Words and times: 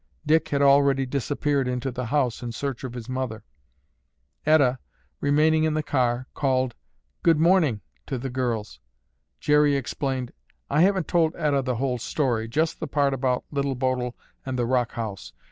Dick 0.25 0.47
had 0.49 0.63
already 0.63 1.05
disappeared 1.05 1.67
into 1.67 1.91
the 1.91 2.07
house 2.07 2.41
in 2.41 2.51
search 2.51 2.83
of 2.83 2.93
his 2.95 3.07
mother. 3.07 3.43
Etta, 4.47 4.79
remaining 5.19 5.63
in 5.63 5.75
the 5.75 5.83
car, 5.83 6.25
called, 6.33 6.73
"Good 7.21 7.37
morning" 7.37 7.81
to 8.07 8.17
the 8.17 8.31
girls. 8.31 8.79
Jerry 9.39 9.75
explained, 9.75 10.31
"I 10.71 10.81
haven't 10.81 11.07
told 11.07 11.35
Etta 11.35 11.61
the 11.61 11.75
whole 11.75 11.99
story, 11.99 12.47
just 12.47 12.79
the 12.79 12.87
part 12.87 13.13
about 13.13 13.43
Little 13.51 13.75
Bodil 13.75 14.15
and 14.43 14.57
the 14.57 14.65
rock 14.65 14.93
house. 14.93 15.33